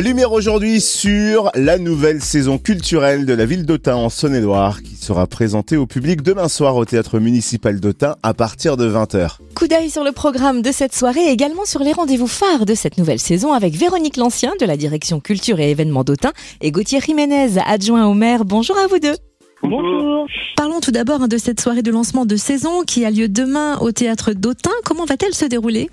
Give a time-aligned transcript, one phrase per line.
[0.00, 5.26] Lumière aujourd'hui sur la nouvelle saison culturelle de la ville d'Autun en Saône-et-Loire qui sera
[5.26, 9.36] présentée au public demain soir au théâtre municipal d'Autun à partir de 20h.
[9.54, 12.74] Coup d'œil sur le programme de cette soirée et également sur les rendez-vous phares de
[12.74, 16.32] cette nouvelle saison avec Véronique Lancien de la direction culture et événements d'Autun
[16.62, 18.46] et Gauthier Jiménez, adjoint au maire.
[18.46, 19.16] Bonjour à vous deux.
[19.62, 20.26] Bonjour.
[20.56, 23.76] Parlons tout d'abord hein, de cette soirée de lancement de saison qui a lieu demain
[23.78, 24.70] au théâtre d'Autun.
[24.84, 25.90] Comment va-t-elle se dérouler?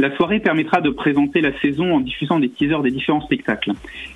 [0.00, 3.72] La soirée permettra de présenter la saison en diffusant des teasers des différents spectacles.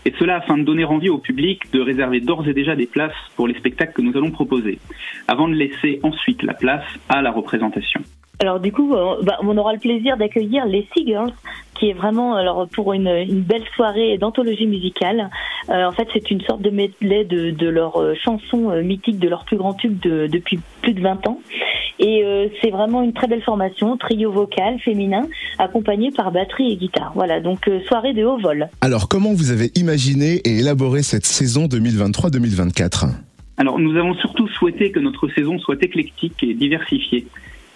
[0.07, 3.13] Et cela afin de donner envie au public de réserver d'ores et déjà des places
[3.37, 4.79] pour les spectacles que nous allons proposer,
[5.29, 8.01] avant de laisser ensuite la place à la représentation.
[8.41, 11.33] Alors du coup, euh, bah, on aura le plaisir d'accueillir les Seagirls,
[11.75, 15.31] qui est vraiment pour une, belle soirée d'anthologie musicale.
[15.69, 19.45] Euh, en fait, c'est une sorte de medley de, leurs euh, chansons mythiques, de leurs
[19.45, 21.41] plus grands tubes de, depuis plus de 20 ans.
[22.01, 27.13] Et c'est vraiment une très belle formation, trio vocal féminin, accompagné par batterie et guitare.
[27.15, 28.69] Voilà, donc soirée de haut vol.
[28.81, 33.11] Alors, comment vous avez imaginé et élaboré cette saison 2023-2024
[33.57, 37.27] alors nous avons surtout souhaité que notre saison soit éclectique et diversifiée.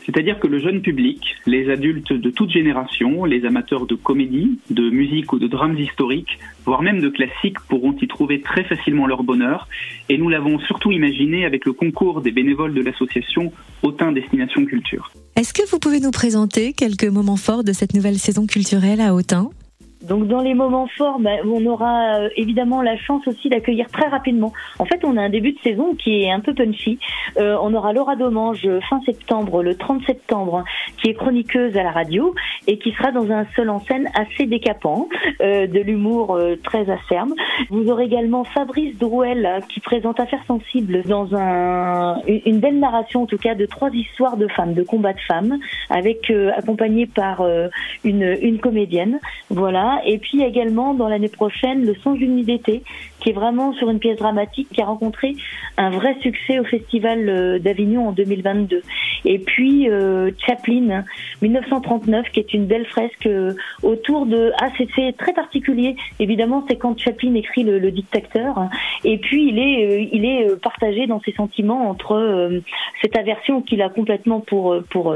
[0.08, 4.88] C'est-à-dire que le jeune public, les adultes de toute génération, les amateurs de comédie, de
[4.88, 9.22] musique ou de drames historiques, voire même de classiques, pourront y trouver très facilement leur
[9.22, 9.68] bonheur.
[10.08, 15.12] Et nous l'avons surtout imaginé avec le concours des bénévoles de l'association Autun Destination Culture.
[15.36, 19.14] Est-ce que vous pouvez nous présenter quelques moments forts de cette nouvelle saison culturelle à
[19.14, 19.50] Autun
[20.02, 24.06] donc dans les moments forts, bah, on aura euh, évidemment la chance aussi d'accueillir très
[24.08, 24.52] rapidement.
[24.78, 26.98] En fait, on a un début de saison qui est un peu punchy.
[27.36, 30.64] Euh, on aura Laura Domange fin septembre, le 30 septembre,
[31.00, 32.34] qui est chroniqueuse à la radio
[32.66, 35.08] et qui sera dans un seul en scène assez décapant,
[35.40, 37.32] euh, de l'humour euh, très acerbe.
[37.70, 43.26] Vous aurez également Fabrice Drouel qui présente Affaires sensibles dans un, une belle narration en
[43.26, 45.58] tout cas de trois histoires de femmes, de combats de femmes,
[45.90, 47.42] avec accompagné par
[48.04, 49.20] une, une comédienne.
[49.50, 50.00] Voilà.
[50.04, 52.82] Et puis également dans l'année prochaine, le Son d'une nuit d'été,
[53.20, 55.34] qui est vraiment sur une pièce dramatique qui a rencontré
[55.76, 58.82] un vrai succès au Festival euh, d'Avignon en 2022.
[59.24, 61.04] Et puis euh, Chaplin,
[61.42, 64.52] 1939, qui est une belle fresque euh, autour de...
[64.60, 65.96] Ah, c'est très particulier.
[66.18, 68.68] Évidemment, c'est quand Chaplin écrit le, dictateur.
[69.04, 72.60] Et puis, il est, il est partagé dans ses sentiments entre
[73.00, 75.14] cette aversion qu'il a complètement pour, pour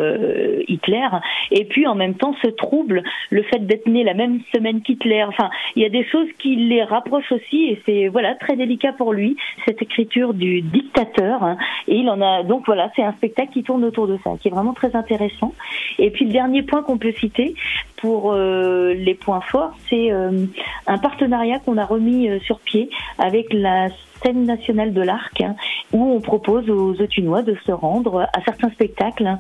[0.69, 1.07] Hitler
[1.51, 5.25] et puis en même temps ce trouble, le fait d'être né la même semaine qu'Hitler.
[5.25, 8.93] Enfin, il y a des choses qui les rapprochent aussi et c'est voilà très délicat
[8.93, 11.43] pour lui cette écriture du dictateur.
[11.43, 11.57] Hein.
[11.89, 14.49] et il en a donc voilà, c'est un spectacle qui tourne autour de ça, qui
[14.49, 15.55] est vraiment très intéressant.
[15.99, 17.55] Et puis le dernier point qu'on peut citer
[17.97, 20.47] pour euh, les points forts, c'est euh,
[20.87, 23.89] un partenariat qu'on a remis euh, sur pied avec la
[24.23, 25.55] scène nationale de l'Arc, hein,
[25.93, 29.39] où on propose aux Autunois de se rendre à certains spectacles, hein,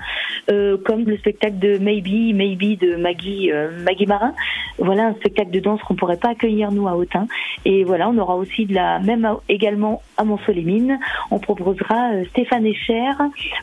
[0.84, 3.50] comme le spectacle de Maybe, Maybe de Maggie,
[3.84, 4.34] Maggie Marin.
[4.78, 7.26] Voilà un spectacle de danse qu'on pourrait pas accueillir nous à Autun.
[7.64, 10.98] Et voilà, on aura aussi de la même également à Montsolémine.
[11.30, 13.12] On proposera Stéphane Echer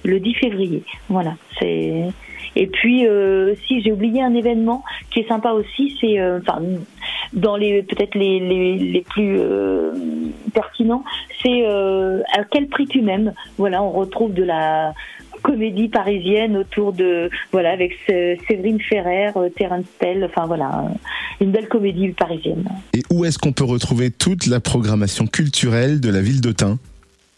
[0.03, 0.83] le 10 février.
[1.09, 2.05] Voilà, c'est
[2.55, 6.61] et puis, euh, si j'ai oublié un événement qui est sympa aussi, c'est, euh, enfin,
[7.33, 9.91] dans les peut-être les, les, les plus euh,
[10.53, 11.03] pertinents,
[11.41, 13.33] c'est euh, à quel prix tu m'aimes.
[13.57, 14.93] Voilà, on retrouve de la
[15.41, 20.85] comédie parisienne autour de voilà avec Séverine Ferrer, Terence Tell, enfin voilà,
[21.39, 22.67] une belle comédie parisienne.
[22.93, 26.77] Et où est-ce qu'on peut retrouver toute la programmation culturelle de la ville d'Autun?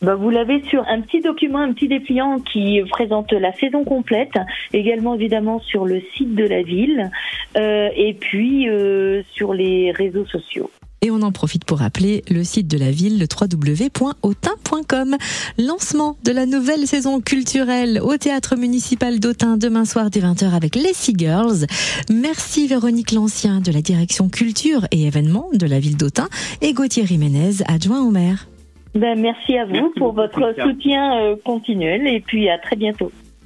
[0.02, 4.34] Bah, vous l'avez sur un petit document, un petit dépliant qui présente la saison complète,
[4.74, 7.08] également évidemment sur le site de la ville euh,
[7.56, 10.70] et puis euh, sur les réseaux sociaux.
[11.04, 15.16] Et on en profite pour rappeler le site de la ville, le www.autin.com.
[15.58, 20.76] Lancement de la nouvelle saison culturelle au théâtre municipal d'Autun demain soir dès 20h avec
[20.76, 21.66] les Sea Girls.
[22.12, 26.30] Merci Véronique Lancien de la direction culture et événements de la ville d'Autun
[26.62, 28.48] et Gauthier Jiménez, adjoint au maire.
[28.94, 33.12] Ben, merci à vous pour votre soutien euh, continuel et puis à très bientôt.